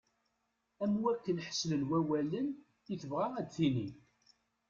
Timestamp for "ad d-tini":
3.39-3.89